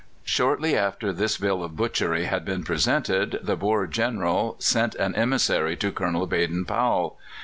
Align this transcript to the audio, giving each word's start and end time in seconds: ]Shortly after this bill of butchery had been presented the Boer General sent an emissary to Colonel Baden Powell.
]Shortly 0.23 0.75
after 0.75 1.13
this 1.13 1.37
bill 1.37 1.63
of 1.63 1.75
butchery 1.77 2.25
had 2.25 2.43
been 2.43 2.63
presented 2.63 3.37
the 3.43 3.55
Boer 3.55 3.85
General 3.85 4.55
sent 4.57 4.95
an 4.95 5.13
emissary 5.13 5.75
to 5.75 5.91
Colonel 5.91 6.25
Baden 6.25 6.65
Powell. 6.65 7.19